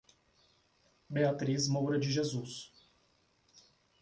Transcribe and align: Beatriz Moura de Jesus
Beatriz 1.11 1.67
Moura 1.67 1.99
de 1.99 2.09
Jesus 2.11 2.73